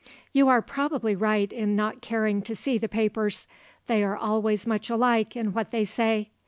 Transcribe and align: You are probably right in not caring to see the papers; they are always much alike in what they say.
You 0.33 0.47
are 0.47 0.63
probably 0.63 1.15
right 1.15 1.53
in 1.53 1.75
not 1.75 2.01
caring 2.01 2.41
to 2.41 2.55
see 2.55 2.79
the 2.79 2.89
papers; 2.89 3.47
they 3.85 4.03
are 4.03 4.17
always 4.17 4.65
much 4.65 4.89
alike 4.89 5.35
in 5.35 5.53
what 5.53 5.69
they 5.69 5.85
say. 5.85 6.31